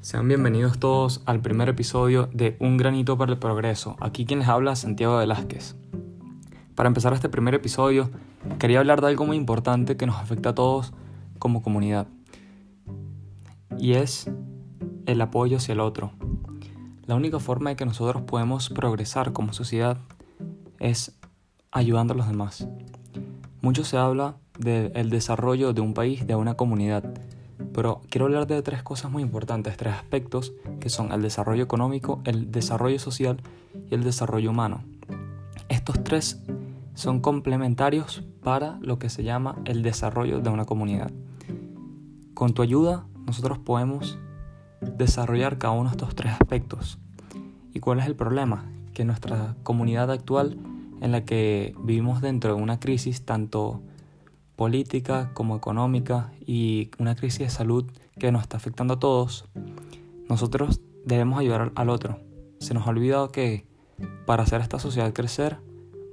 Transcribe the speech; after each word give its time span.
Sean 0.00 0.28
bienvenidos 0.28 0.78
todos 0.78 1.22
al 1.26 1.40
primer 1.40 1.68
episodio 1.68 2.30
de 2.32 2.56
Un 2.60 2.76
granito 2.76 3.18
para 3.18 3.32
el 3.32 3.38
progreso. 3.38 3.96
Aquí 3.98 4.26
quien 4.26 4.38
les 4.38 4.48
habla 4.48 4.76
Santiago 4.76 5.16
Velázquez. 5.16 5.74
Para 6.76 6.86
empezar 6.86 7.12
este 7.14 7.28
primer 7.28 7.54
episodio, 7.54 8.08
quería 8.60 8.78
hablar 8.78 9.00
de 9.00 9.08
algo 9.08 9.26
muy 9.26 9.36
importante 9.36 9.96
que 9.96 10.06
nos 10.06 10.16
afecta 10.16 10.50
a 10.50 10.54
todos 10.54 10.92
como 11.40 11.62
comunidad. 11.62 12.06
Y 13.76 13.94
es 13.94 14.30
el 15.06 15.20
apoyo 15.20 15.56
hacia 15.56 15.72
el 15.72 15.80
otro. 15.80 16.12
La 17.06 17.16
única 17.16 17.40
forma 17.40 17.70
de 17.70 17.76
que 17.76 17.84
nosotros 17.84 18.22
podemos 18.22 18.70
progresar 18.70 19.32
como 19.32 19.52
sociedad 19.52 19.98
es 20.78 21.18
ayudando 21.72 22.14
a 22.14 22.16
los 22.16 22.28
demás. 22.28 22.68
Mucho 23.62 23.82
se 23.82 23.96
habla 23.96 24.36
del 24.60 25.10
desarrollo 25.10 25.72
de 25.72 25.80
un 25.80 25.92
país, 25.92 26.24
de 26.24 26.36
una 26.36 26.54
comunidad 26.54 27.02
pero 27.78 28.02
quiero 28.10 28.26
hablar 28.26 28.48
de 28.48 28.60
tres 28.60 28.82
cosas 28.82 29.08
muy 29.08 29.22
importantes, 29.22 29.76
tres 29.76 29.94
aspectos 29.94 30.52
que 30.80 30.88
son 30.88 31.12
el 31.12 31.22
desarrollo 31.22 31.62
económico, 31.62 32.20
el 32.24 32.50
desarrollo 32.50 32.98
social 32.98 33.40
y 33.88 33.94
el 33.94 34.02
desarrollo 34.02 34.50
humano. 34.50 34.82
Estos 35.68 36.02
tres 36.02 36.42
son 36.94 37.20
complementarios 37.20 38.24
para 38.42 38.80
lo 38.80 38.98
que 38.98 39.08
se 39.10 39.22
llama 39.22 39.62
el 39.64 39.84
desarrollo 39.84 40.40
de 40.40 40.50
una 40.50 40.64
comunidad. 40.64 41.12
Con 42.34 42.52
tu 42.52 42.62
ayuda, 42.62 43.06
nosotros 43.26 43.58
podemos 43.58 44.18
desarrollar 44.80 45.58
cada 45.58 45.74
uno 45.74 45.90
de 45.90 45.94
estos 45.94 46.16
tres 46.16 46.32
aspectos. 46.32 46.98
¿Y 47.72 47.78
cuál 47.78 48.00
es 48.00 48.06
el 48.06 48.16
problema? 48.16 48.64
Que 48.92 49.04
nuestra 49.04 49.54
comunidad 49.62 50.10
actual, 50.10 50.58
en 51.00 51.12
la 51.12 51.24
que 51.24 51.76
vivimos 51.84 52.22
dentro 52.22 52.56
de 52.56 52.60
una 52.60 52.80
crisis 52.80 53.24
tanto 53.24 53.82
política 54.58 55.30
como 55.34 55.54
económica 55.54 56.32
y 56.44 56.90
una 56.98 57.14
crisis 57.14 57.38
de 57.38 57.48
salud 57.48 57.84
que 58.18 58.32
nos 58.32 58.42
está 58.42 58.56
afectando 58.56 58.94
a 58.94 58.98
todos, 58.98 59.44
nosotros 60.28 60.80
debemos 61.04 61.38
ayudar 61.38 61.70
al 61.76 61.88
otro. 61.88 62.18
Se 62.58 62.74
nos 62.74 62.84
ha 62.84 62.90
olvidado 62.90 63.30
que 63.30 63.66
para 64.26 64.42
hacer 64.42 64.60
esta 64.60 64.80
sociedad 64.80 65.12
crecer, 65.12 65.58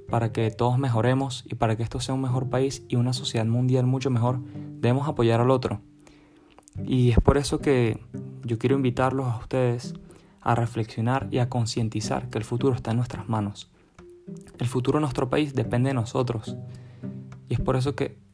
para 0.08 0.30
que 0.30 0.48
todos 0.52 0.78
mejoremos 0.78 1.44
y 1.44 1.56
para 1.56 1.76
que 1.76 1.82
esto 1.82 1.98
sea 1.98 2.14
un 2.14 2.22
mejor 2.22 2.48
país 2.48 2.84
y 2.86 2.94
una 2.94 3.12
sociedad 3.12 3.46
mundial 3.46 3.84
mucho 3.84 4.10
mejor, 4.10 4.38
debemos 4.80 5.08
apoyar 5.08 5.40
al 5.40 5.50
otro. 5.50 5.80
Y 6.84 7.10
es 7.10 7.18
por 7.18 7.38
eso 7.38 7.58
que 7.58 8.00
yo 8.44 8.58
quiero 8.58 8.76
invitarlos 8.76 9.26
a 9.26 9.38
ustedes 9.38 9.94
a 10.40 10.54
reflexionar 10.54 11.26
y 11.32 11.38
a 11.38 11.48
concientizar 11.48 12.30
que 12.30 12.38
el 12.38 12.44
futuro 12.44 12.76
está 12.76 12.92
en 12.92 12.98
nuestras 12.98 13.28
manos. 13.28 13.72
El 14.60 14.68
futuro 14.68 14.98
de 14.98 15.00
nuestro 15.00 15.28
país 15.28 15.52
depende 15.52 15.88
de 15.88 15.94
nosotros. 15.94 16.56
Y 17.48 17.54
es 17.54 17.60
por 17.60 17.74
eso 17.74 17.96
que 17.96 18.24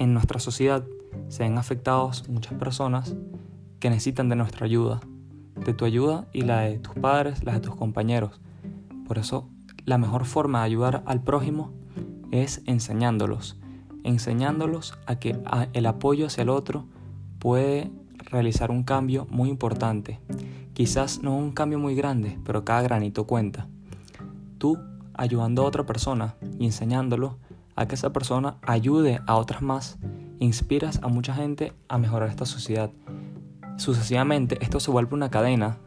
en 0.00 0.14
nuestra 0.14 0.40
sociedad 0.40 0.82
se 1.28 1.42
ven 1.42 1.58
afectados 1.58 2.26
muchas 2.28 2.54
personas 2.54 3.14
que 3.80 3.90
necesitan 3.90 4.30
de 4.30 4.34
nuestra 4.34 4.64
ayuda, 4.64 5.00
de 5.54 5.74
tu 5.74 5.84
ayuda 5.84 6.26
y 6.32 6.40
la 6.40 6.62
de 6.62 6.78
tus 6.78 6.94
padres, 6.94 7.44
la 7.44 7.52
de 7.52 7.60
tus 7.60 7.76
compañeros. 7.76 8.40
Por 9.06 9.18
eso 9.18 9.50
la 9.84 9.98
mejor 9.98 10.24
forma 10.24 10.60
de 10.60 10.64
ayudar 10.64 11.02
al 11.04 11.22
prójimo 11.22 11.72
es 12.30 12.62
enseñándolos, 12.64 13.58
enseñándolos 14.02 14.98
a 15.06 15.16
que 15.16 15.38
el 15.74 15.86
apoyo 15.86 16.26
hacia 16.26 16.42
el 16.42 16.48
otro 16.48 16.86
puede 17.38 17.92
realizar 18.16 18.70
un 18.70 18.84
cambio 18.84 19.26
muy 19.30 19.50
importante. 19.50 20.18
Quizás 20.72 21.22
no 21.22 21.36
un 21.36 21.52
cambio 21.52 21.78
muy 21.78 21.94
grande, 21.94 22.38
pero 22.42 22.64
cada 22.64 22.80
granito 22.80 23.26
cuenta. 23.26 23.68
Tú 24.56 24.78
ayudando 25.12 25.62
a 25.62 25.66
otra 25.66 25.84
persona 25.84 26.36
y 26.58 26.64
enseñándolo, 26.64 27.36
a 27.76 27.86
que 27.86 27.94
esa 27.94 28.12
persona 28.12 28.56
ayude 28.62 29.20
a 29.26 29.36
otras 29.36 29.62
más, 29.62 29.98
inspiras 30.38 31.00
a 31.02 31.08
mucha 31.08 31.34
gente 31.34 31.72
a 31.88 31.98
mejorar 31.98 32.28
esta 32.28 32.46
sociedad. 32.46 32.90
Sucesivamente, 33.76 34.58
esto 34.60 34.80
se 34.80 34.90
vuelve 34.90 35.14
una 35.14 35.30
cadena 35.30 35.78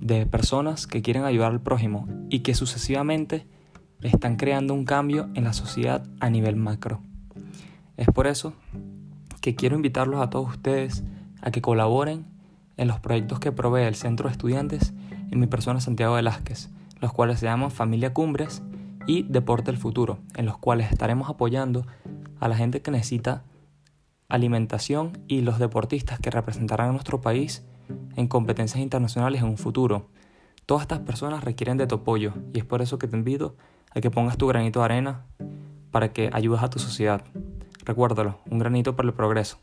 de 0.00 0.26
personas 0.26 0.86
que 0.86 1.02
quieren 1.02 1.24
ayudar 1.24 1.52
al 1.52 1.60
prójimo 1.60 2.08
y 2.30 2.40
que 2.40 2.54
sucesivamente 2.54 3.46
están 4.02 4.36
creando 4.36 4.74
un 4.74 4.84
cambio 4.84 5.28
en 5.34 5.44
la 5.44 5.52
sociedad 5.52 6.06
a 6.20 6.30
nivel 6.30 6.56
macro. 6.56 7.00
Es 7.96 8.08
por 8.08 8.26
eso 8.26 8.52
que 9.40 9.54
quiero 9.54 9.76
invitarlos 9.76 10.20
a 10.20 10.30
todos 10.30 10.50
ustedes 10.50 11.04
a 11.40 11.50
que 11.50 11.62
colaboren 11.62 12.26
en 12.76 12.88
los 12.88 13.00
proyectos 13.00 13.40
que 13.40 13.52
provee 13.52 13.82
el 13.82 13.94
Centro 13.94 14.28
de 14.28 14.32
Estudiantes 14.32 14.92
en 15.30 15.40
mi 15.40 15.46
persona 15.46 15.80
Santiago 15.80 16.14
Velázquez, 16.14 16.70
los 17.00 17.12
cuales 17.12 17.40
se 17.40 17.46
llaman 17.46 17.70
Familia 17.70 18.12
Cumbres 18.12 18.62
y 19.06 19.22
Deporte 19.22 19.70
del 19.70 19.80
Futuro, 19.80 20.18
en 20.36 20.46
los 20.46 20.58
cuales 20.58 20.90
estaremos 20.90 21.28
apoyando 21.28 21.86
a 22.40 22.48
la 22.48 22.56
gente 22.56 22.82
que 22.82 22.90
necesita 22.90 23.44
alimentación 24.28 25.18
y 25.28 25.42
los 25.42 25.58
deportistas 25.58 26.18
que 26.18 26.30
representarán 26.30 26.88
a 26.88 26.92
nuestro 26.92 27.20
país 27.20 27.64
en 28.16 28.28
competencias 28.28 28.82
internacionales 28.82 29.42
en 29.42 29.48
un 29.48 29.58
futuro. 29.58 30.08
Todas 30.66 30.82
estas 30.82 31.00
personas 31.00 31.44
requieren 31.44 31.76
de 31.76 31.86
tu 31.86 31.96
apoyo 31.96 32.32
y 32.52 32.58
es 32.58 32.64
por 32.64 32.82
eso 32.82 32.98
que 32.98 33.06
te 33.06 33.16
invito 33.16 33.56
a 33.94 34.00
que 34.00 34.10
pongas 34.10 34.36
tu 34.36 34.46
granito 34.48 34.80
de 34.80 34.84
arena 34.86 35.26
para 35.92 36.12
que 36.12 36.30
ayudes 36.32 36.62
a 36.62 36.70
tu 36.70 36.78
sociedad. 36.78 37.24
Recuérdalo, 37.84 38.40
un 38.50 38.58
granito 38.58 38.96
para 38.96 39.08
el 39.08 39.14
progreso. 39.14 39.58